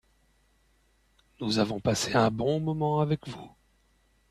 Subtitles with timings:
[1.39, 3.51] Nous avons passé un bon moment avec vous.